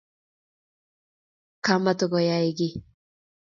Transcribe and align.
Kamatakoyae 1.65 2.49
kiy 2.57 2.73